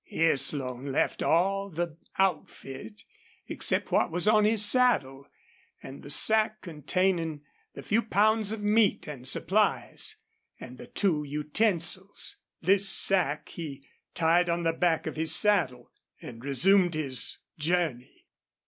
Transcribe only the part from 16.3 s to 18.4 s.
resumed his journey.